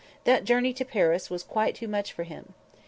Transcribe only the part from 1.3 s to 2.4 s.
quite too much for